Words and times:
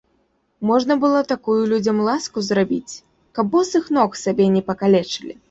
Можна 0.69 0.93
было 1.03 1.19
такую 1.31 1.57
людзям 1.73 1.99
ласку 2.07 2.43
зрабіць, 2.47 2.95
каб 3.41 3.45
босых 3.59 3.83
ног 3.99 4.19
сабе 4.25 4.51
не 4.57 4.67
пакалечылі. 4.73 5.33